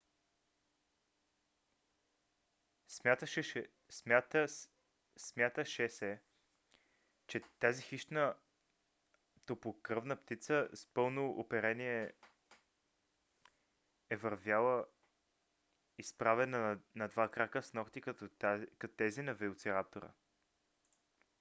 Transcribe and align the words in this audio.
смяташе 5.17 5.89
се 5.89 6.21
че 7.27 7.41
тази 7.59 7.81
хищна 7.83 8.35
топлокръвна 9.45 10.15
птица 10.17 10.69
с 10.73 10.85
пълно 10.85 11.29
оперение 11.29 12.13
е 14.09 14.15
вървяла 14.15 14.85
изправена 15.97 16.79
на 16.95 17.07
два 17.07 17.29
крака 17.31 17.63
с 17.63 17.73
нокти 17.73 18.01
като 18.01 18.29
тези 18.97 19.21
на 19.21 19.33
велосираптора 19.35 20.11